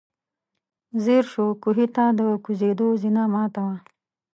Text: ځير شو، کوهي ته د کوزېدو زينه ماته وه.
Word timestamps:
ځير 1.03 1.23
شو، 1.31 1.45
کوهي 1.63 1.87
ته 1.95 2.03
د 2.19 2.21
کوزېدو 2.43 2.87
زينه 3.01 3.23
ماته 3.33 3.61
وه. 3.67 3.75